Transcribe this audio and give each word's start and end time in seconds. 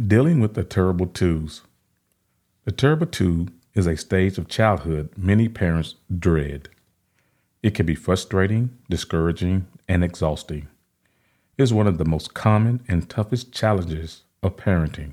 Dealing 0.00 0.40
with 0.40 0.54
the 0.54 0.64
terrible 0.64 1.06
twos. 1.06 1.62
The 2.64 2.72
terrible 2.72 3.06
two 3.06 3.46
is 3.74 3.86
a 3.86 3.96
stage 3.96 4.38
of 4.38 4.48
childhood 4.48 5.10
many 5.16 5.48
parents 5.48 5.94
dread. 6.18 6.68
It 7.62 7.76
can 7.76 7.86
be 7.86 7.94
frustrating, 7.94 8.76
discouraging, 8.90 9.68
and 9.86 10.02
exhausting. 10.02 10.66
It 11.56 11.62
is 11.62 11.72
one 11.72 11.86
of 11.86 11.98
the 11.98 12.04
most 12.04 12.34
common 12.34 12.82
and 12.88 13.08
toughest 13.08 13.52
challenges 13.52 14.22
of 14.42 14.56
parenting. 14.56 15.12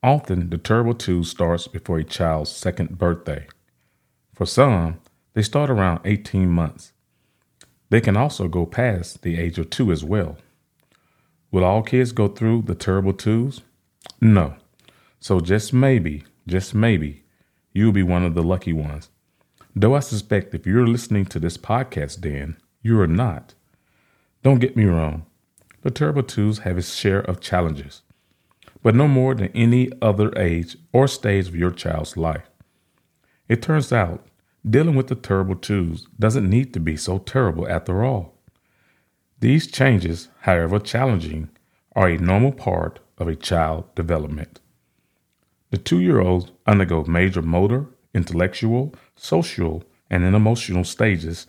Often, 0.00 0.50
the 0.50 0.58
terrible 0.58 0.94
two 0.94 1.24
starts 1.24 1.66
before 1.66 1.98
a 1.98 2.04
child's 2.04 2.52
second 2.52 2.98
birthday. 2.98 3.48
For 4.32 4.46
some, 4.46 5.00
they 5.34 5.42
start 5.42 5.70
around 5.70 6.02
18 6.04 6.48
months. 6.48 6.92
They 7.88 8.00
can 8.00 8.16
also 8.16 8.46
go 8.46 8.64
past 8.64 9.22
the 9.22 9.40
age 9.40 9.58
of 9.58 9.70
two 9.70 9.90
as 9.90 10.04
well. 10.04 10.38
Will 11.50 11.64
all 11.64 11.82
kids 11.82 12.12
go 12.12 12.28
through 12.28 12.62
the 12.62 12.74
terrible 12.74 13.12
twos? 13.12 13.62
No. 14.20 14.54
So 15.18 15.40
just 15.40 15.72
maybe, 15.72 16.24
just 16.46 16.74
maybe, 16.74 17.24
you'll 17.72 17.92
be 17.92 18.02
one 18.02 18.24
of 18.24 18.34
the 18.34 18.42
lucky 18.42 18.72
ones. 18.72 19.08
Though 19.74 19.94
I 19.94 20.00
suspect 20.00 20.54
if 20.54 20.66
you're 20.66 20.86
listening 20.86 21.26
to 21.26 21.38
this 21.38 21.56
podcast, 21.56 22.20
Dan, 22.20 22.56
you 22.82 23.00
are 23.00 23.06
not. 23.06 23.54
Don't 24.42 24.60
get 24.60 24.76
me 24.76 24.84
wrong. 24.84 25.26
The 25.82 25.90
terrible 25.90 26.22
twos 26.22 26.60
have 26.60 26.78
its 26.78 26.94
share 26.94 27.20
of 27.20 27.40
challenges, 27.40 28.02
but 28.82 28.94
no 28.94 29.08
more 29.08 29.34
than 29.34 29.48
any 29.48 29.90
other 30.00 30.32
age 30.38 30.76
or 30.92 31.08
stage 31.08 31.48
of 31.48 31.56
your 31.56 31.70
child's 31.70 32.16
life. 32.16 32.48
It 33.48 33.62
turns 33.62 33.92
out 33.92 34.26
dealing 34.68 34.94
with 34.94 35.08
the 35.08 35.14
terrible 35.14 35.56
twos 35.56 36.06
doesn't 36.18 36.48
need 36.48 36.72
to 36.74 36.80
be 36.80 36.96
so 36.96 37.18
terrible 37.18 37.68
after 37.68 38.04
all. 38.04 38.39
These 39.40 39.68
changes, 39.68 40.28
however 40.40 40.78
challenging, 40.78 41.48
are 41.96 42.08
a 42.08 42.18
normal 42.18 42.52
part 42.52 43.00
of 43.16 43.26
a 43.26 43.34
child 43.34 43.94
development. 43.94 44.60
The 45.70 45.78
two 45.78 46.00
year 46.00 46.20
olds 46.20 46.52
undergo 46.66 47.04
major 47.04 47.40
motor, 47.40 47.86
intellectual, 48.12 48.94
social, 49.16 49.82
and 50.10 50.24
emotional 50.24 50.84
stages. 50.84 51.46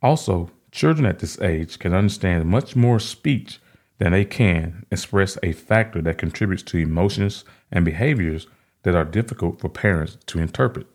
Also, 0.00 0.50
children 0.70 1.06
at 1.06 1.18
this 1.18 1.40
age 1.40 1.78
can 1.78 1.92
understand 1.92 2.46
much 2.46 2.76
more 2.76 3.00
speech 3.00 3.60
than 3.98 4.12
they 4.12 4.24
can 4.24 4.86
express 4.90 5.38
a 5.42 5.52
factor 5.52 6.02
that 6.02 6.18
contributes 6.18 6.62
to 6.64 6.78
emotions 6.78 7.44
and 7.70 7.84
behaviors 7.84 8.46
that 8.82 8.94
are 8.94 9.04
difficult 9.04 9.60
for 9.60 9.68
parents 9.68 10.18
to 10.26 10.38
interpret. 10.38 10.86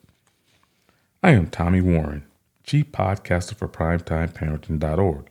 I 1.22 1.32
am 1.32 1.48
Tommy 1.48 1.82
Warren, 1.82 2.26
Chief 2.64 2.92
Podcaster 2.92 3.56
for 3.56 3.68
PrimetimeParenting.org. 3.68 5.30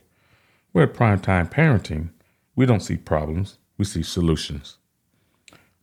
We're 0.77 0.83
at 0.83 0.93
Primetime 0.93 1.49
Parenting. 1.49 2.09
We 2.55 2.67
don't 2.67 2.83
see 2.83 2.97
problems, 2.97 3.57
we 3.79 3.85
see 3.85 4.03
solutions. 4.03 4.77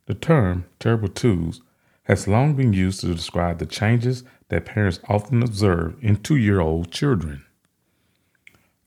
The 0.05 0.13
term 0.13 0.67
terrible 0.79 1.09
twos 1.09 1.59
has 2.03 2.29
long 2.29 2.53
been 2.53 2.71
used 2.71 3.01
to 3.01 3.13
describe 3.13 3.57
the 3.57 3.65
changes 3.65 4.23
that 4.47 4.63
parents 4.63 5.01
often 5.09 5.43
observe 5.43 6.01
in 6.01 6.15
two 6.15 6.37
year 6.37 6.61
old 6.61 6.91
children. 6.91 7.43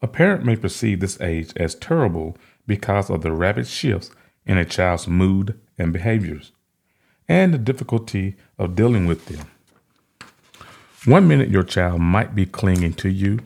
A 0.01 0.09
parent 0.09 0.47
may 0.47 0.57
perceive 0.57 1.01
this 1.01 1.21
age 1.21 1.53
as 1.57 1.75
terrible 1.75 2.39
because 2.67 3.11
of 3.11 3.21
the 3.21 3.33
rapid 3.33 3.67
shifts 3.67 4.11
in 4.47 4.57
a 4.57 4.65
child's 4.65 5.09
mood 5.09 5.61
and 5.77 5.93
behaviors, 5.93 6.53
and 7.29 7.53
the 7.53 7.59
difficulty 7.59 8.35
of 8.59 8.75
dealing 8.75 9.05
with 9.05 9.27
them. 9.27 9.47
One 11.05 11.29
minute 11.29 11.51
your 11.51 11.65
child 11.65 12.01
might 12.01 12.35
be 12.35 12.47
clinging 12.47 12.95
to 12.95 13.11
you, 13.11 13.41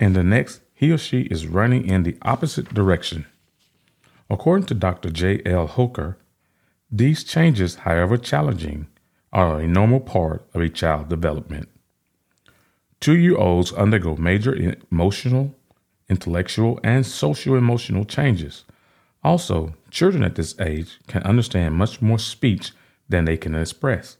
and 0.00 0.16
the 0.16 0.24
next 0.24 0.62
he 0.82 0.90
or 0.90 0.98
she 0.98 1.20
is 1.30 1.46
running 1.46 1.86
in 1.86 2.02
the 2.02 2.16
opposite 2.22 2.74
direction. 2.74 3.24
According 4.28 4.66
to 4.66 4.74
Dr. 4.74 5.10
J. 5.10 5.40
L. 5.46 5.68
Hoecker, 5.68 6.16
these 6.90 7.22
changes, 7.22 7.76
however 7.86 8.16
challenging, 8.16 8.88
are 9.32 9.60
a 9.60 9.68
normal 9.68 10.00
part 10.00 10.44
of 10.52 10.60
a 10.60 10.68
child's 10.68 11.08
development. 11.08 11.68
Two 12.98 13.16
year 13.16 13.36
olds 13.36 13.72
undergo 13.74 14.16
major 14.16 14.56
emotional, 14.90 15.54
intellectual, 16.08 16.80
and 16.82 17.06
social 17.06 17.54
emotional 17.54 18.04
changes. 18.04 18.64
Also, 19.22 19.74
children 19.88 20.24
at 20.24 20.34
this 20.34 20.58
age 20.58 20.98
can 21.06 21.22
understand 21.22 21.76
much 21.76 22.02
more 22.02 22.18
speech 22.18 22.72
than 23.08 23.24
they 23.24 23.36
can 23.36 23.54
express, 23.54 24.16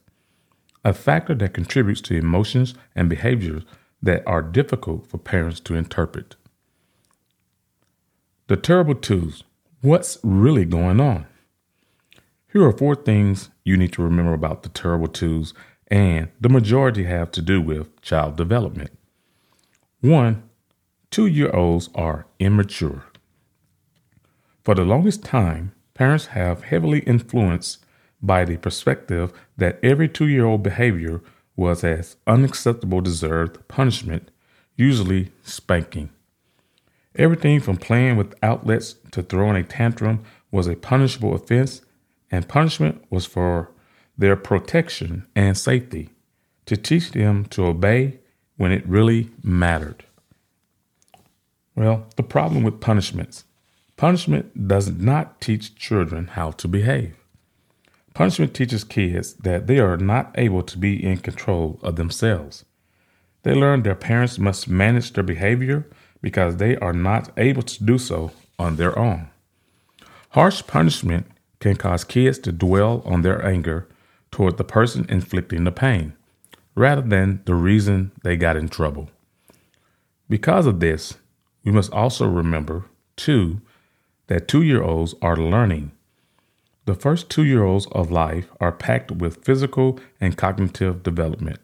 a 0.85 0.93
factor 0.93 1.35
that 1.35 1.53
contributes 1.53 1.99
to 1.99 2.15
emotions 2.15 2.73
and 2.95 3.09
behaviors 3.09 3.63
that 4.01 4.25
are 4.25 4.41
difficult 4.41 5.05
for 5.07 5.17
parents 5.17 5.59
to 5.59 5.75
interpret. 5.75 6.37
The 8.47 8.57
terrible 8.57 8.95
twos. 8.95 9.45
What's 9.79 10.17
really 10.21 10.65
going 10.65 10.99
on? 10.99 11.27
Here 12.51 12.65
are 12.65 12.77
four 12.77 12.93
things 12.93 13.49
you 13.63 13.77
need 13.77 13.93
to 13.93 14.03
remember 14.03 14.33
about 14.33 14.63
the 14.63 14.69
terrible 14.69 15.07
twos, 15.07 15.53
and 15.87 16.27
the 16.41 16.49
majority 16.49 17.05
have 17.05 17.31
to 17.31 17.41
do 17.41 17.61
with 17.61 18.01
child 18.01 18.35
development. 18.35 18.91
One, 20.01 20.43
two 21.09 21.25
year 21.25 21.55
olds 21.55 21.89
are 21.95 22.25
immature. 22.37 23.05
For 24.65 24.75
the 24.75 24.83
longest 24.83 25.23
time, 25.23 25.71
parents 25.93 26.25
have 26.27 26.65
heavily 26.65 26.99
influenced 26.99 27.85
by 28.21 28.43
the 28.43 28.57
perspective 28.57 29.31
that 29.55 29.79
every 29.81 30.09
two 30.09 30.27
year 30.27 30.45
old 30.45 30.63
behavior 30.63 31.21
was 31.55 31.81
as 31.85 32.17
unacceptable 32.27 32.99
deserved 32.99 33.65
punishment, 33.69 34.31
usually 34.75 35.31
spanking. 35.43 36.09
Everything 37.15 37.59
from 37.59 37.77
playing 37.77 38.17
with 38.17 38.33
outlets 38.41 38.95
to 39.11 39.21
throwing 39.21 39.55
a 39.55 39.63
tantrum 39.63 40.23
was 40.51 40.67
a 40.67 40.75
punishable 40.75 41.35
offense, 41.35 41.81
and 42.31 42.47
punishment 42.47 43.03
was 43.09 43.25
for 43.25 43.71
their 44.17 44.35
protection 44.35 45.27
and 45.35 45.57
safety, 45.57 46.09
to 46.65 46.75
teach 46.77 47.11
them 47.11 47.45
to 47.45 47.65
obey 47.65 48.19
when 48.57 48.71
it 48.71 48.87
really 48.87 49.29
mattered. 49.43 50.05
Well, 51.75 52.07
the 52.15 52.23
problem 52.23 52.63
with 52.63 52.81
punishments 52.81 53.45
punishment 53.95 54.67
does 54.67 54.89
not 54.89 55.39
teach 55.39 55.75
children 55.75 56.27
how 56.27 56.51
to 56.51 56.67
behave. 56.67 57.15
Punishment 58.13 58.53
teaches 58.53 58.83
kids 58.83 59.33
that 59.35 59.67
they 59.67 59.79
are 59.79 59.97
not 59.97 60.31
able 60.35 60.63
to 60.63 60.77
be 60.77 61.03
in 61.03 61.17
control 61.17 61.79
of 61.81 61.95
themselves. 61.95 62.65
They 63.43 63.53
learn 63.53 63.83
their 63.83 63.95
parents 63.95 64.37
must 64.39 64.67
manage 64.67 65.13
their 65.13 65.23
behavior 65.23 65.87
because 66.23 66.57
they 66.57 66.75
are 66.77 66.93
not 66.93 67.29
able 67.37 67.61
to 67.61 67.83
do 67.83 67.99
so 67.99 68.31
on 68.57 68.77
their 68.77 68.97
own. 68.97 69.27
Harsh 70.29 70.65
punishment 70.65 71.27
can 71.59 71.75
cause 71.75 72.03
kids 72.03 72.39
to 72.39 72.51
dwell 72.51 73.03
on 73.05 73.21
their 73.21 73.45
anger 73.45 73.87
toward 74.31 74.57
the 74.57 74.63
person 74.63 75.05
inflicting 75.09 75.65
the 75.65 75.71
pain 75.71 76.13
rather 76.75 77.01
than 77.01 77.41
the 77.45 77.53
reason 77.53 78.11
they 78.23 78.35
got 78.35 78.57
in 78.57 78.67
trouble. 78.67 79.11
Because 80.27 80.65
of 80.65 80.79
this, 80.79 81.17
we 81.63 81.71
must 81.71 81.91
also 81.91 82.27
remember, 82.27 82.85
too, 83.15 83.61
that 84.27 84.47
two 84.47 84.63
year 84.63 84.81
olds 84.81 85.13
are 85.21 85.37
learning. 85.37 85.91
The 86.85 86.95
first 86.95 87.29
two 87.29 87.43
year 87.43 87.63
olds 87.63 87.85
of 87.91 88.11
life 88.11 88.47
are 88.59 88.71
packed 88.71 89.11
with 89.11 89.43
physical 89.45 89.99
and 90.19 90.37
cognitive 90.37 91.03
development. 91.03 91.59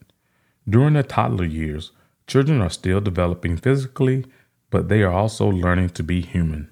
During 0.68 0.94
the 0.94 1.03
toddler 1.03 1.46
years, 1.46 1.92
children 2.28 2.62
are 2.62 2.69
still 2.69 3.02
developing 3.02 3.58
physically 3.58 4.25
but 4.69 4.88
they 4.88 5.03
are 5.03 5.12
also 5.12 5.47
learning 5.47 5.90
to 5.90 6.03
be 6.03 6.22
human. 6.22 6.69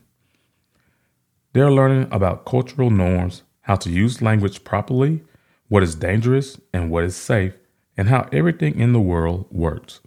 They 1.53 1.62
are 1.62 1.72
learning 1.72 2.08
about 2.12 2.46
cultural 2.46 2.90
norms, 2.91 3.44
how 3.62 3.75
to 3.78 3.90
use 3.90 4.22
language 4.22 4.63
properly, 4.63 5.24
what 5.69 5.84
is 5.84 5.96
dangerous 5.96 6.59
and 6.72 6.90
what 6.90 7.03
is 7.03 7.16
safe, 7.16 7.53
and 7.97 8.09
how 8.09 8.30
everything 8.31 8.80
in 8.80 8.94
the 8.94 9.00
world 9.00 9.47
works. 9.52 10.02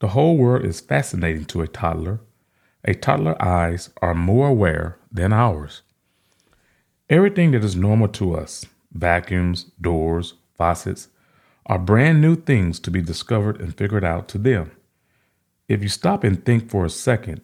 The 0.00 0.08
whole 0.08 0.36
world 0.36 0.64
is 0.64 0.80
fascinating 0.80 1.44
to 1.46 1.60
a 1.60 1.68
toddler. 1.68 2.20
A 2.84 2.94
toddler's 2.94 3.36
eyes 3.40 3.90
are 4.00 4.14
more 4.14 4.48
aware 4.48 4.98
than 5.10 5.32
ours. 5.32 5.82
Everything 7.10 7.50
that 7.50 7.64
is 7.64 7.76
normal 7.76 8.08
to 8.08 8.34
us 8.34 8.64
vacuums, 8.92 9.64
doors, 9.80 10.34
faucets 10.56 11.08
are 11.66 11.78
brand 11.78 12.20
new 12.20 12.34
things 12.34 12.80
to 12.80 12.90
be 12.90 13.02
discovered 13.02 13.60
and 13.60 13.76
figured 13.76 14.04
out 14.04 14.28
to 14.28 14.38
them. 14.38 14.70
If 15.68 15.82
you 15.82 15.88
stop 15.88 16.24
and 16.24 16.42
think 16.44 16.70
for 16.70 16.86
a 16.86 16.90
second, 16.90 17.42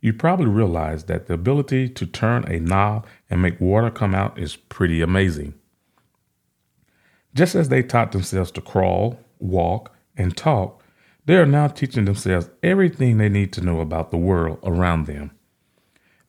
you 0.00 0.12
probably 0.12 0.46
realize 0.46 1.04
that 1.04 1.26
the 1.26 1.34
ability 1.34 1.88
to 1.90 2.06
turn 2.06 2.44
a 2.44 2.58
knob 2.58 3.06
and 3.28 3.42
make 3.42 3.60
water 3.60 3.90
come 3.90 4.14
out 4.14 4.38
is 4.38 4.56
pretty 4.56 5.02
amazing. 5.02 5.54
Just 7.34 7.54
as 7.54 7.68
they 7.68 7.82
taught 7.82 8.12
themselves 8.12 8.50
to 8.52 8.62
crawl, 8.62 9.20
walk, 9.38 9.94
and 10.16 10.34
talk, 10.34 10.82
they 11.26 11.36
are 11.36 11.44
now 11.44 11.66
teaching 11.68 12.06
themselves 12.06 12.48
everything 12.62 13.18
they 13.18 13.28
need 13.28 13.52
to 13.52 13.60
know 13.60 13.80
about 13.80 14.10
the 14.10 14.16
world 14.16 14.58
around 14.62 15.06
them. 15.06 15.32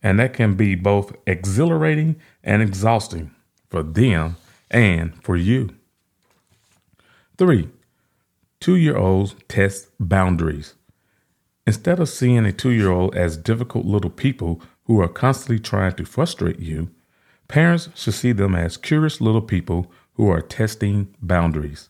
And 0.03 0.19
that 0.19 0.33
can 0.33 0.55
be 0.55 0.75
both 0.75 1.15
exhilarating 1.25 2.17
and 2.43 2.61
exhausting 2.61 3.31
for 3.69 3.83
them 3.83 4.35
and 4.69 5.21
for 5.23 5.37
you. 5.37 5.69
Three, 7.37 7.69
two 8.59 8.75
year 8.75 8.97
olds 8.97 9.35
test 9.47 9.89
boundaries. 9.99 10.73
Instead 11.67 11.99
of 11.99 12.09
seeing 12.09 12.47
a 12.47 12.51
two 12.51 12.71
year 12.71 12.89
old 12.89 13.15
as 13.15 13.37
difficult 13.37 13.85
little 13.85 14.09
people 14.09 14.59
who 14.85 14.99
are 14.99 15.07
constantly 15.07 15.59
trying 15.59 15.93
to 15.93 16.05
frustrate 16.05 16.59
you, 16.59 16.89
Parents 17.47 17.89
should 17.95 18.13
see 18.13 18.33
them 18.33 18.55
as 18.55 18.77
curious 18.77 19.21
little 19.21 19.41
people 19.41 19.91
who 20.13 20.29
are 20.29 20.41
testing 20.41 21.15
boundaries. 21.21 21.89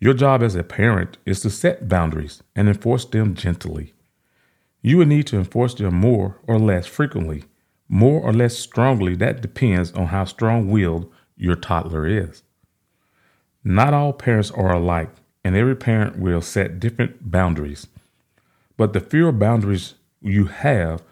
Your 0.00 0.14
job 0.14 0.42
as 0.42 0.54
a 0.54 0.62
parent 0.62 1.18
is 1.24 1.40
to 1.40 1.50
set 1.50 1.88
boundaries 1.88 2.42
and 2.56 2.68
enforce 2.68 3.04
them 3.04 3.34
gently. 3.34 3.94
You 4.82 4.98
will 4.98 5.06
need 5.06 5.26
to 5.28 5.38
enforce 5.38 5.74
them 5.74 5.94
more 5.94 6.38
or 6.46 6.58
less 6.58 6.86
frequently, 6.86 7.44
more 7.88 8.20
or 8.20 8.32
less 8.32 8.56
strongly. 8.58 9.14
That 9.14 9.40
depends 9.40 9.92
on 9.92 10.06
how 10.06 10.24
strong 10.24 10.70
willed 10.70 11.12
your 11.36 11.56
toddler 11.56 12.06
is. 12.06 12.42
Not 13.64 13.94
all 13.94 14.12
parents 14.12 14.50
are 14.52 14.72
alike, 14.72 15.10
and 15.44 15.56
every 15.56 15.76
parent 15.76 16.18
will 16.18 16.40
set 16.40 16.80
different 16.80 17.30
boundaries. 17.30 17.86
But 18.78 18.92
the 18.92 19.00
fewer 19.00 19.32
boundaries 19.32 19.94
you 20.22 20.46
have 20.46 21.02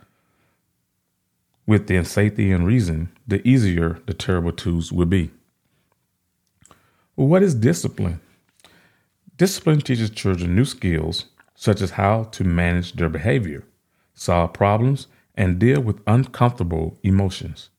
within 1.66 2.04
safety 2.04 2.52
and 2.52 2.64
reason, 2.64 3.10
the 3.26 3.46
easier 3.46 3.98
the 4.06 4.14
terrible 4.14 4.52
twos 4.52 4.92
will 4.92 5.06
be. 5.06 5.32
What 7.16 7.42
is 7.42 7.54
discipline? 7.56 8.20
Discipline 9.36 9.80
teaches 9.80 10.10
children 10.10 10.54
new 10.54 10.64
skills, 10.64 11.26
such 11.56 11.82
as 11.82 11.90
how 11.90 12.24
to 12.24 12.44
manage 12.44 12.92
their 12.92 13.08
behavior, 13.08 13.64
solve 14.14 14.52
problems, 14.52 15.08
and 15.34 15.58
deal 15.58 15.80
with 15.80 16.00
uncomfortable 16.06 16.98
emotions. 17.02 17.70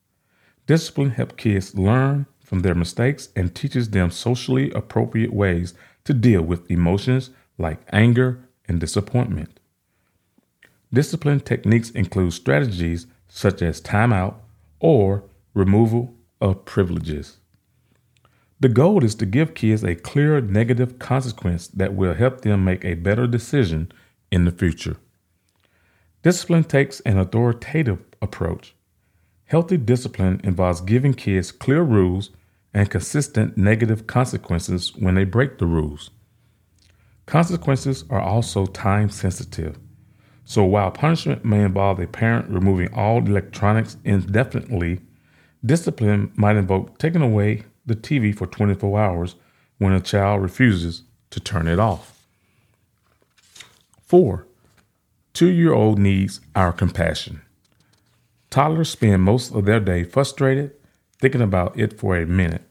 Discipline 0.65 1.11
helps 1.11 1.35
kids 1.35 1.75
learn 1.75 2.25
from 2.43 2.59
their 2.59 2.75
mistakes 2.75 3.29
and 3.37 3.55
teaches 3.55 3.91
them 3.91 4.11
socially 4.11 4.69
appropriate 4.71 5.31
ways 5.31 5.73
to 6.03 6.13
deal 6.13 6.41
with 6.41 6.69
emotions 6.69 7.29
like 7.57 7.79
anger 7.93 8.43
and 8.67 8.81
disappointment. 8.81 9.59
Discipline 10.91 11.41
techniques 11.41 11.89
include 11.91 12.33
strategies 12.33 13.07
such 13.27 13.61
as 13.61 13.81
timeout 13.81 14.35
or 14.79 15.23
removal 15.53 16.13
of 16.39 16.65
privileges. 16.65 17.37
The 18.59 18.69
goal 18.69 19.03
is 19.03 19.13
to 19.15 19.25
give 19.25 19.53
kids 19.53 19.83
a 19.83 19.95
clear 19.95 20.41
negative 20.41 20.97
consequence 20.97 21.67
that 21.67 21.93
will 21.93 22.13
help 22.13 22.41
them 22.41 22.63
make 22.63 22.83
a 22.83 22.95
better 22.95 23.27
decision 23.27 23.91
in 24.31 24.45
the 24.45 24.51
future. 24.51 24.97
Discipline 26.23 26.63
takes 26.63 26.99
an 27.01 27.17
authoritative 27.19 27.99
approach. 28.21 28.73
Healthy 29.45 29.77
discipline 29.77 30.41
involves 30.43 30.81
giving 30.81 31.13
kids 31.13 31.51
clear 31.51 31.83
rules 31.83 32.31
and 32.73 32.89
consistent 32.89 33.57
negative 33.57 34.07
consequences 34.07 34.95
when 34.95 35.15
they 35.15 35.23
break 35.23 35.57
the 35.57 35.65
rules. 35.65 36.09
Consequences 37.25 38.05
are 38.09 38.21
also 38.21 38.65
time 38.65 39.09
sensitive. 39.09 39.77
So 40.47 40.63
while 40.63 40.91
punishment 40.91 41.43
may 41.43 41.61
involve 41.61 41.99
a 41.99 42.07
parent 42.07 42.49
removing 42.49 42.93
all 42.93 43.17
electronics 43.17 43.97
indefinitely, 44.05 45.01
discipline 45.63 46.31
might 46.37 46.55
invoke 46.55 46.97
taking 46.97 47.21
away 47.21 47.65
the 47.85 47.97
TV 47.97 48.33
for 48.33 48.47
24 48.47 48.97
hours 48.97 49.35
when 49.77 49.91
a 49.91 49.99
child 49.99 50.41
refuses 50.41 51.03
to 51.31 51.41
turn 51.41 51.67
it 51.67 51.79
off. 51.79 52.25
4. 54.03 54.47
Two 55.33 55.49
year 55.49 55.73
old 55.73 55.99
needs 55.99 56.39
our 56.55 56.71
compassion. 56.71 57.41
Toddlers 58.49 58.89
spend 58.89 59.23
most 59.23 59.53
of 59.53 59.65
their 59.65 59.81
day 59.81 60.05
frustrated, 60.05 60.71
thinking 61.19 61.41
about 61.41 61.77
it 61.77 61.99
for 61.99 62.15
a 62.15 62.25
minute. 62.25 62.63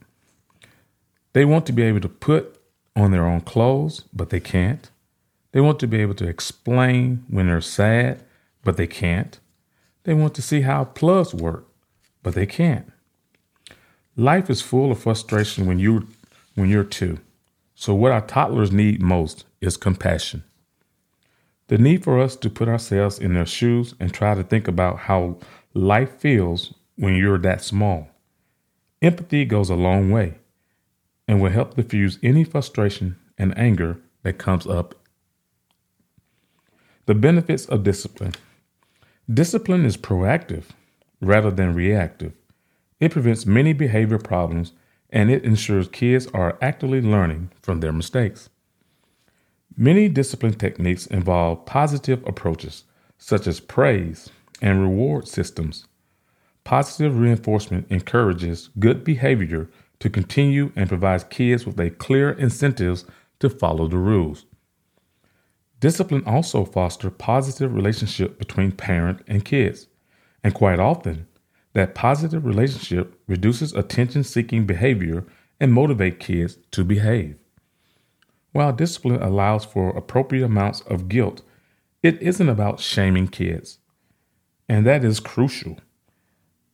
They 1.33 1.45
want 1.45 1.67
to 1.67 1.73
be 1.73 1.83
able 1.83 2.01
to 2.01 2.09
put 2.09 2.59
on 2.95 3.11
their 3.11 3.27
own 3.27 3.41
clothes, 3.41 4.05
but 4.11 4.31
they 4.31 4.39
can't. 4.39 4.89
They 5.51 5.61
want 5.61 5.79
to 5.79 5.87
be 5.87 6.01
able 6.01 6.15
to 6.15 6.27
explain 6.27 7.25
when 7.29 7.47
they're 7.47 7.61
sad, 7.61 8.23
but 8.63 8.77
they 8.77 8.87
can't. 8.87 9.39
They 10.03 10.13
want 10.13 10.35
to 10.35 10.41
see 10.41 10.61
how 10.61 10.85
plugs 10.85 11.33
work, 11.33 11.67
but 12.23 12.33
they 12.33 12.45
can't. 12.45 12.91
Life 14.15 14.49
is 14.49 14.61
full 14.61 14.91
of 14.91 14.99
frustration 14.99 15.65
when 15.65 15.79
you 15.79 16.07
when 16.55 16.69
you're 16.69 16.83
two. 16.83 17.19
So 17.75 17.93
what 17.93 18.11
our 18.11 18.21
toddlers 18.21 18.71
need 18.71 19.01
most 19.01 19.45
is 19.61 19.77
compassion. 19.77 20.43
The 21.67 21.77
need 21.77 22.03
for 22.03 22.19
us 22.19 22.35
to 22.37 22.49
put 22.49 22.67
ourselves 22.67 23.19
in 23.19 23.33
their 23.33 23.45
shoes 23.45 23.93
and 23.99 24.11
try 24.11 24.33
to 24.33 24.43
think 24.43 24.67
about 24.67 24.99
how 24.99 25.37
life 25.73 26.17
feels 26.17 26.73
when 26.95 27.15
you're 27.15 27.37
that 27.39 27.61
small. 27.61 28.07
Empathy 29.01 29.45
goes 29.45 29.69
a 29.69 29.75
long 29.75 30.09
way 30.09 30.35
and 31.27 31.41
will 31.41 31.51
help 31.51 31.75
diffuse 31.75 32.17
any 32.23 32.43
frustration 32.43 33.17
and 33.37 33.55
anger 33.57 33.99
that 34.23 34.39
comes 34.39 34.65
up 34.65 34.95
the 37.07 37.15
benefits 37.15 37.65
of 37.67 37.83
discipline 37.83 38.33
discipline 39.33 39.85
is 39.85 39.95
proactive 39.95 40.65
rather 41.21 41.49
than 41.49 41.73
reactive. 41.73 42.33
It 42.99 43.13
prevents 43.13 43.45
many 43.45 43.71
behavior 43.71 44.17
problems 44.17 44.73
and 45.09 45.31
it 45.31 45.45
ensures 45.45 45.87
kids 45.87 46.27
are 46.33 46.57
actively 46.61 46.99
learning 46.99 47.51
from 47.61 47.79
their 47.79 47.93
mistakes. 47.93 48.49
Many 49.77 50.09
discipline 50.09 50.55
techniques 50.55 51.07
involve 51.07 51.65
positive 51.65 52.21
approaches, 52.27 52.83
such 53.17 53.47
as 53.47 53.61
praise 53.61 54.29
and 54.61 54.81
reward 54.81 55.29
systems. 55.29 55.87
Positive 56.65 57.17
reinforcement 57.17 57.87
encourages 57.89 58.69
good 58.79 59.05
behavior 59.05 59.69
to 59.99 60.09
continue 60.09 60.73
and 60.75 60.89
provides 60.89 61.23
kids 61.23 61.65
with 61.65 61.79
a 61.79 61.89
clear 61.89 62.31
incentives 62.31 63.05
to 63.39 63.49
follow 63.49 63.87
the 63.87 63.97
rules. 63.97 64.45
Discipline 65.79 66.23
also 66.25 66.65
fosters 66.65 67.13
positive 67.17 67.73
relationship 67.73 68.39
between 68.39 68.71
parent 68.71 69.21
and 69.27 69.45
kids, 69.45 69.87
and 70.43 70.53
quite 70.53 70.79
often, 70.79 71.27
that 71.73 71.93
positive 71.93 72.45
relationship 72.45 73.19
reduces 73.27 73.73
attention-seeking 73.73 74.65
behavior 74.65 75.23
and 75.59 75.71
motivate 75.71 76.19
kids 76.19 76.57
to 76.71 76.83
behave. 76.83 77.37
While 78.51 78.73
discipline 78.73 79.21
allows 79.21 79.65
for 79.65 79.95
appropriate 79.95 80.45
amounts 80.45 80.81
of 80.81 81.09
guilt, 81.09 81.43
it 82.01 82.19
isn't 82.21 82.49
about 82.49 82.79
shaming 82.79 83.27
kids. 83.27 83.77
And 84.67 84.85
that 84.87 85.03
is 85.03 85.19
crucial. 85.19 85.77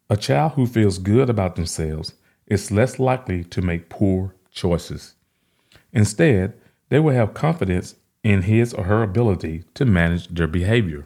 A 0.10 0.16
child 0.16 0.54
who 0.54 0.66
feels 0.66 0.98
good 0.98 1.30
about 1.30 1.56
themselves 1.56 2.14
is 2.48 2.72
less 2.72 3.00
likely 3.00 3.44
to 3.46 3.62
make 3.62 3.90
poor 3.90 4.36
choices. 4.52 5.16
Instead, 5.92 6.54
they 6.90 7.00
will 7.00 7.14
have 7.14 7.34
confidence 7.34 7.96
in 8.24 8.44
his 8.44 8.74
or 8.74 8.86
her 8.86 9.04
ability 9.04 9.64
to 9.74 9.86
manage 9.86 10.28
their 10.30 10.48
behavior. 10.48 11.06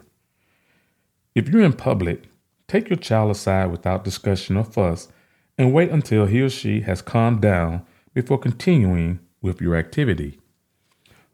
If 1.34 1.48
you're 1.48 1.62
in 1.62 1.72
public, 1.72 2.24
take 2.68 2.88
your 2.88 2.98
child 2.98 3.30
aside 3.30 3.70
without 3.70 4.04
discussion 4.04 4.56
or 4.56 4.64
fuss 4.64 5.08
and 5.56 5.72
wait 5.72 5.90
until 5.90 6.26
he 6.26 6.40
or 6.40 6.48
she 6.48 6.82
has 6.82 7.02
calmed 7.02 7.40
down 7.40 7.84
before 8.14 8.38
continuing 8.38 9.18
with 9.42 9.60
your 9.60 9.76
activity. 9.76 10.38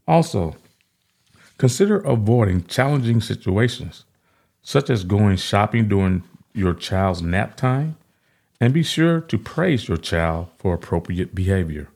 Also, 0.09 0.57
consider 1.59 1.99
avoiding 2.01 2.65
challenging 2.65 3.21
situations, 3.21 4.05
such 4.63 4.91
as 4.91 5.05
going 5.05 5.37
shopping 5.37 5.89
during 5.89 6.23
your 6.55 6.75
child's 6.75 7.23
nap 7.23 7.57
time, 7.57 7.97
and 8.61 8.73
be 8.73 8.83
sure 8.83 9.21
to 9.21 9.39
praise 9.39 9.89
your 9.89 9.97
child 9.97 10.49
for 10.59 10.75
appropriate 10.75 11.35
behavior. 11.35 11.89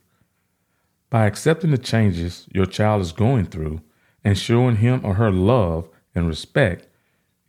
By 1.11 1.27
accepting 1.27 1.71
the 1.71 1.79
changes 1.79 2.47
your 2.53 2.67
child 2.67 3.01
is 3.01 3.12
going 3.12 3.47
through 3.47 3.81
and 4.29 4.37
showing 4.37 4.77
him 4.77 5.01
or 5.03 5.15
her 5.15 5.31
love 5.31 5.89
and 6.15 6.29
respect, 6.29 6.87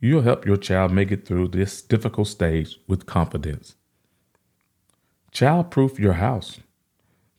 you'll 0.00 0.22
help 0.22 0.46
your 0.46 0.56
child 0.56 0.90
make 0.90 1.12
it 1.12 1.26
through 1.26 1.46
this 1.46 1.82
difficult 1.82 2.26
stage 2.26 2.80
with 2.88 3.04
confidence. 3.04 3.74
Childproof 5.30 5.98
your 5.98 6.14
house. 6.14 6.60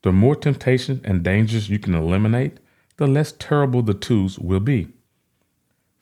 The 0.04 0.12
more 0.12 0.36
temptations 0.36 1.02
and 1.04 1.24
dangers 1.24 1.72
you 1.72 1.80
can 1.80 1.96
eliminate, 1.96 2.60
the 2.98 3.08
less 3.08 3.32
terrible 3.32 3.82
the 3.82 3.96
twos 3.96 4.38
will 4.38 4.60
be. 4.60 4.90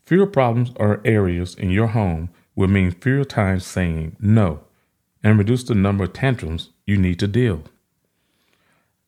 Fewer 0.03 0.27
problems 0.27 0.71
or 0.75 0.99
areas 1.05 1.55
in 1.55 1.69
your 1.69 1.87
home 1.87 2.31
will 2.57 2.67
mean 2.67 2.91
fewer 2.91 3.23
times 3.23 3.65
saying 3.65 4.17
no 4.19 4.59
and 5.23 5.37
reduce 5.37 5.63
the 5.63 5.75
number 5.75 6.03
of 6.03 6.11
tantrums 6.11 6.71
you 6.85 6.97
need 6.97 7.19
to 7.19 7.27
deal. 7.27 7.63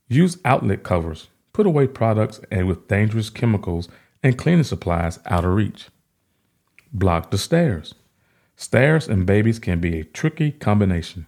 Use 0.07 0.37
outlet 0.45 0.83
covers. 0.83 1.27
Put 1.51 1.65
away 1.65 1.87
products 1.87 2.39
and 2.49 2.65
with 2.65 2.87
dangerous 2.87 3.29
chemicals 3.29 3.89
and 4.23 4.37
cleaning 4.37 4.63
supplies 4.63 5.19
out 5.25 5.45
of 5.45 5.53
reach. 5.53 5.87
Block 6.93 7.31
the 7.31 7.37
stairs. 7.37 7.95
Stairs 8.55 9.07
and 9.07 9.25
babies 9.25 9.59
can 9.59 9.79
be 9.79 9.99
a 9.99 10.03
tricky 10.03 10.51
combination. 10.51 11.25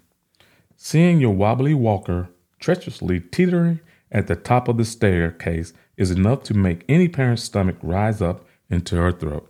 Seeing 0.76 1.20
your 1.20 1.34
wobbly 1.34 1.74
walker 1.74 2.30
treacherously 2.60 3.20
teetering 3.20 3.80
at 4.12 4.28
the 4.28 4.36
top 4.36 4.68
of 4.68 4.78
the 4.78 4.86
staircase 4.86 5.74
is 5.98 6.12
enough 6.12 6.44
to 6.44 6.54
make 6.54 6.86
any 6.88 7.08
parent's 7.08 7.44
stomach 7.44 7.78
rise 7.82 8.22
up 8.22 8.46
into 8.70 8.96
her 8.96 9.12
throat. 9.12 9.50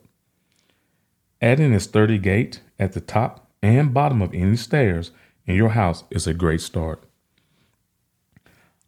Adding 1.42 1.74
a 1.74 1.80
sturdy 1.80 2.18
gate 2.18 2.62
at 2.80 2.94
the 2.94 3.02
top 3.02 3.50
and 3.62 3.94
bottom 3.94 4.22
of 4.22 4.34
any 4.34 4.56
stairs 4.56 5.12
in 5.46 5.56
your 5.56 5.70
house 5.70 6.04
is 6.10 6.28
a 6.28 6.34
great 6.34 6.62
start. 6.62 7.04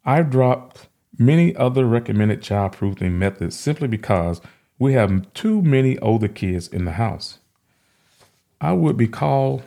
I've 0.04 0.30
dropped 0.30 0.88
many 1.18 1.54
other 1.56 1.86
recommended 1.86 2.42
child 2.42 2.72
proofing 2.72 3.18
methods 3.18 3.58
simply 3.58 3.88
because 3.88 4.40
we 4.78 4.92
have 4.92 5.32
too 5.32 5.62
many 5.62 5.98
older 5.98 6.28
kids 6.28 6.68
in 6.68 6.84
the 6.84 6.92
house. 6.92 7.38
I 8.60 8.72
would 8.72 8.96
be 8.96 9.08
called 9.08 9.62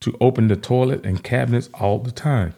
to 0.00 0.16
open 0.20 0.48
the 0.48 0.56
toilet 0.56 1.06
and 1.06 1.22
cabinets 1.22 1.70
all 1.74 1.98
the 1.98 2.10
time. 2.10 2.54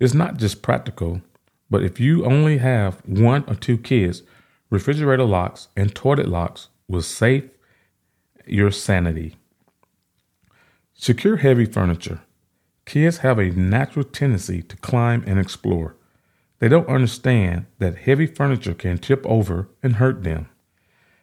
It's 0.00 0.14
not 0.14 0.38
just 0.38 0.62
practical, 0.62 1.22
but 1.70 1.82
if 1.82 2.00
you 2.00 2.24
only 2.24 2.58
have 2.58 3.00
one 3.06 3.44
or 3.46 3.54
two 3.54 3.78
kids, 3.78 4.22
refrigerator 4.70 5.24
locks 5.24 5.68
and 5.76 5.94
toilet 5.94 6.28
locks 6.28 6.68
will 6.88 7.02
save 7.02 7.50
your 8.46 8.70
sanity. 8.70 9.36
Secure 10.94 11.36
heavy 11.36 11.64
furniture. 11.64 12.20
Kids 12.84 13.18
have 13.18 13.38
a 13.38 13.50
natural 13.50 14.04
tendency 14.04 14.62
to 14.62 14.76
climb 14.78 15.22
and 15.26 15.38
explore. 15.38 15.94
They 16.62 16.68
don't 16.68 16.88
understand 16.88 17.66
that 17.80 17.98
heavy 17.98 18.24
furniture 18.24 18.72
can 18.72 18.98
tip 18.98 19.26
over 19.26 19.68
and 19.82 19.96
hurt 19.96 20.22
them. 20.22 20.48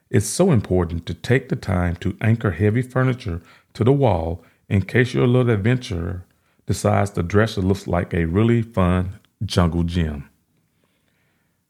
It's 0.09 0.25
so 0.25 0.51
important 0.51 1.05
to 1.05 1.13
take 1.13 1.47
the 1.47 1.55
time 1.55 1.95
to 2.01 2.17
anchor 2.19 2.51
heavy 2.51 2.81
furniture 2.81 3.41
to 3.73 3.85
the 3.85 3.93
wall 3.93 4.43
in 4.67 4.81
case 4.81 5.13
your 5.13 5.27
little 5.27 5.53
adventurer 5.53 6.25
decides 6.65 7.11
the 7.11 7.23
dresser 7.23 7.61
looks 7.61 7.87
like 7.87 8.13
a 8.13 8.25
really 8.25 8.61
fun 8.61 9.17
jungle 9.45 9.83
gym. 9.83 10.29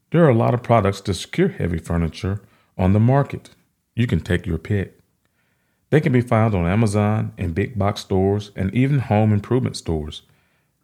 There 0.09 0.25
are 0.25 0.29
a 0.29 0.35
lot 0.35 0.55
of 0.55 0.63
products 0.63 1.01
to 1.01 1.13
secure 1.13 1.49
heavy 1.49 1.77
furniture 1.77 2.41
on 2.75 2.93
the 2.93 2.99
market. 2.99 3.51
You 3.95 4.07
can 4.07 4.21
take 4.21 4.47
your 4.47 4.57
pick. 4.57 4.97
They 5.91 6.01
can 6.01 6.11
be 6.11 6.21
found 6.21 6.55
on 6.55 6.65
Amazon 6.65 7.33
and 7.37 7.53
big 7.53 7.77
box 7.77 8.01
stores 8.01 8.49
and 8.55 8.73
even 8.73 8.97
home 8.97 9.31
improvement 9.31 9.77
stores. 9.77 10.23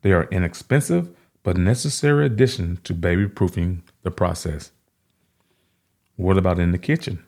They 0.04 0.12
are 0.12 0.26
inexpensive 0.26 1.10
but 1.46 1.58
necessary 1.58 2.26
addition 2.26 2.80
to 2.84 2.92
baby 2.92 3.28
proofing 3.28 3.84
the 4.02 4.10
process. 4.10 4.72
What 6.16 6.40
about 6.40 6.58
in 6.58 6.72
the 6.72 6.80
kitchen? 6.80 7.24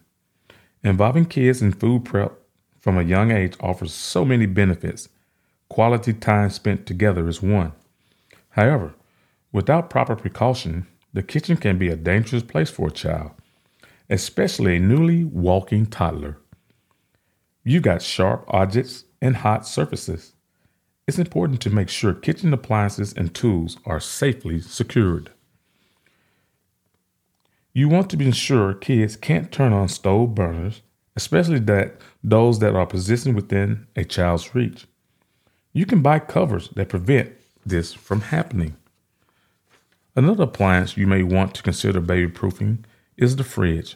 Involving 0.83 1.25
kids 1.25 1.61
in 1.61 1.71
food 1.71 2.03
prep 2.03 2.33
from 2.79 2.97
a 2.97 3.03
young 3.03 3.29
age 3.29 3.53
offers 3.59 3.93
so 3.93 4.25
many 4.25 4.47
benefits. 4.47 5.07
Quality 5.69 6.13
time 6.13 6.49
spent 6.49 6.87
together 6.87 7.27
is 7.27 7.43
one. 7.43 7.73
However, 8.49 8.95
without 9.51 9.91
proper 9.91 10.15
precaution, 10.15 10.87
the 11.13 11.21
kitchen 11.21 11.55
can 11.55 11.77
be 11.77 11.89
a 11.89 11.95
dangerous 11.95 12.41
place 12.41 12.71
for 12.71 12.87
a 12.87 12.91
child, 12.91 13.33
especially 14.09 14.77
a 14.77 14.79
newly 14.79 15.25
walking 15.25 15.85
toddler. 15.85 16.39
You 17.63 17.81
got 17.81 18.01
sharp 18.01 18.45
objects 18.47 19.05
and 19.21 19.35
hot 19.35 19.67
surfaces. 19.67 20.33
It's 21.07 21.17
important 21.17 21.61
to 21.61 21.69
make 21.69 21.87
sure 21.87 22.13
kitchen 22.13 22.51
appliances 22.51 23.13
and 23.13 23.33
tools 23.33 23.77
are 23.85 24.01
safely 24.01 24.59
secured. 24.59 25.31
You 27.73 27.87
want 27.87 28.09
to 28.09 28.17
be 28.17 28.29
sure 28.33 28.73
kids 28.73 29.15
can't 29.15 29.49
turn 29.49 29.71
on 29.71 29.87
stove 29.87 30.35
burners, 30.35 30.81
especially 31.15 31.59
that 31.59 32.01
those 32.21 32.59
that 32.59 32.75
are 32.75 32.85
positioned 32.85 33.37
within 33.37 33.87
a 33.95 34.03
child's 34.03 34.53
reach. 34.53 34.85
You 35.71 35.85
can 35.85 36.01
buy 36.01 36.19
covers 36.19 36.69
that 36.75 36.89
prevent 36.89 37.31
this 37.65 37.93
from 37.93 38.19
happening. 38.19 38.75
Another 40.13 40.43
appliance 40.43 40.97
you 40.97 41.07
may 41.07 41.23
want 41.23 41.53
to 41.55 41.63
consider 41.63 42.01
baby 42.01 42.29
proofing 42.29 42.83
is 43.15 43.37
the 43.37 43.45
fridge. 43.45 43.95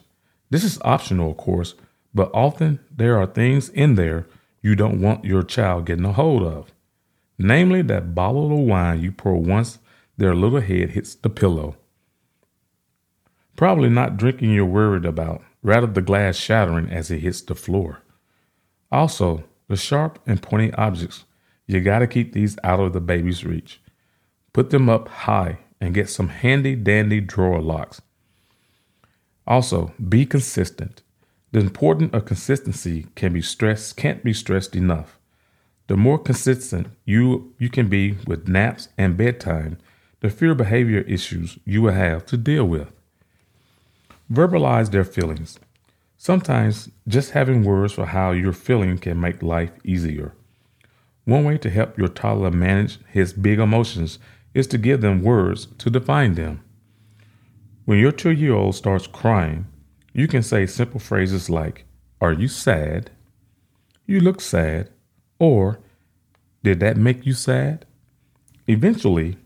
This 0.49 0.63
is 0.63 0.79
optional, 0.83 1.31
of 1.31 1.37
course, 1.37 1.75
but 2.13 2.31
often 2.33 2.79
there 2.89 3.17
are 3.17 3.25
things 3.25 3.67
in 3.67 3.95
there 3.95 4.27
you 4.61 4.75
don't 4.75 5.01
want 5.01 5.25
your 5.25 5.43
child 5.43 5.87
getting 5.87 6.05
a 6.05 6.13
hold 6.13 6.43
of. 6.43 6.71
Namely, 7.43 7.81
that 7.83 8.13
bottle 8.13 8.51
of 8.53 8.59
wine 8.59 9.01
you 9.01 9.11
pour 9.11 9.35
once 9.35 9.79
their 10.15 10.35
little 10.35 10.61
head 10.61 10.91
hits 10.91 11.15
the 11.15 11.29
pillow. 11.29 11.75
Probably 13.55 13.89
not 13.89 14.15
drinking 14.15 14.51
you're 14.51 14.65
worried 14.65 15.05
about, 15.05 15.41
rather 15.63 15.87
the 15.87 16.03
glass 16.03 16.35
shattering 16.35 16.91
as 16.91 17.09
it 17.09 17.21
hits 17.21 17.41
the 17.41 17.55
floor. 17.55 18.03
Also, 18.91 19.43
the 19.67 19.75
sharp 19.75 20.19
and 20.27 20.39
pointy 20.39 20.71
objects, 20.73 21.23
you 21.65 21.81
gotta 21.81 22.05
keep 22.05 22.33
these 22.33 22.59
out 22.63 22.79
of 22.79 22.93
the 22.93 23.01
baby's 23.01 23.43
reach. 23.43 23.81
Put 24.53 24.69
them 24.69 24.87
up 24.87 25.07
high 25.07 25.59
and 25.79 25.95
get 25.95 26.09
some 26.09 26.27
handy 26.27 26.75
dandy 26.75 27.21
drawer 27.21 27.59
locks. 27.59 28.03
Also, 29.47 29.93
be 30.07 30.27
consistent. 30.27 31.01
The 31.53 31.59
importance 31.59 32.13
of 32.13 32.25
consistency 32.25 33.07
can 33.15 33.33
be 33.33 33.41
stressed 33.41 33.97
can't 33.97 34.23
be 34.23 34.31
stressed 34.31 34.75
enough. 34.75 35.17
The 35.91 35.97
more 35.97 36.17
consistent 36.17 36.87
you 37.03 37.53
you 37.59 37.67
can 37.69 37.89
be 37.89 38.15
with 38.25 38.47
naps 38.47 38.87
and 38.97 39.17
bedtime, 39.17 39.77
the 40.21 40.29
fewer 40.29 40.55
behavior 40.55 41.01
issues 41.01 41.59
you 41.65 41.81
will 41.81 41.91
have 41.91 42.25
to 42.27 42.37
deal 42.37 42.63
with. 42.63 42.93
Verbalize 44.31 44.91
their 44.91 45.03
feelings. 45.03 45.59
Sometimes 46.17 46.89
just 47.09 47.31
having 47.31 47.65
words 47.65 47.91
for 47.91 48.05
how 48.05 48.31
you're 48.31 48.53
feeling 48.53 48.99
can 48.99 49.19
make 49.19 49.43
life 49.43 49.71
easier. 49.83 50.33
One 51.25 51.43
way 51.43 51.57
to 51.57 51.69
help 51.69 51.97
your 51.97 52.07
toddler 52.07 52.51
manage 52.51 52.97
his 53.09 53.33
big 53.33 53.59
emotions 53.59 54.17
is 54.53 54.67
to 54.67 54.77
give 54.77 55.01
them 55.01 55.21
words 55.21 55.67
to 55.79 55.89
define 55.89 56.35
them. 56.35 56.63
When 57.83 57.99
your 57.99 58.13
two 58.13 58.31
year 58.31 58.53
old 58.53 58.75
starts 58.75 59.07
crying, 59.07 59.65
you 60.13 60.29
can 60.29 60.41
say 60.41 60.67
simple 60.67 61.01
phrases 61.01 61.49
like, 61.49 61.83
Are 62.21 62.31
you 62.31 62.47
sad? 62.47 63.11
You 64.05 64.21
look 64.21 64.39
sad. 64.39 64.89
Or, 65.41 65.79
Did 66.63 66.79
that 66.81 66.97
make 66.97 67.25
you 67.25 67.33
sad? 67.33 67.85
Eventually, 68.67 69.37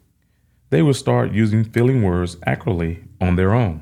they 0.69 0.81
will 0.81 0.93
start 0.93 1.31
using 1.31 1.63
feeling 1.63 2.03
words 2.03 2.35
accurately 2.45 3.05
on 3.21 3.37
their 3.37 3.53
own. 3.53 3.81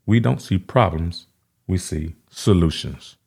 we 0.05 0.19
don't 0.19 0.41
see 0.41 0.59
problems, 0.59 1.25
we 1.65 1.79
see 1.79 2.13
solutions. 2.29 3.17